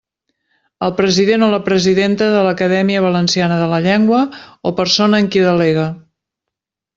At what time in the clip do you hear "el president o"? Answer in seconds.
0.85-1.49